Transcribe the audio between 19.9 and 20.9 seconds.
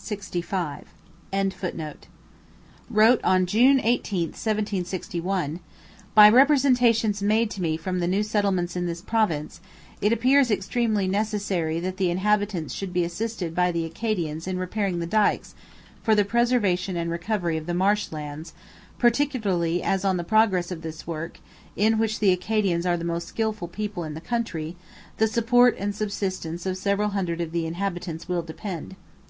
on the progress of